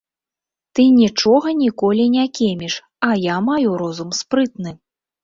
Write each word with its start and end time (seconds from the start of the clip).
Ты 0.77 0.85
нічога 1.01 1.51
ніколі 1.63 2.05
не 2.15 2.23
кеміш, 2.39 2.79
а 3.09 3.11
я 3.33 3.37
маю 3.51 3.69
розум 3.83 4.09
спрытны. 4.23 4.69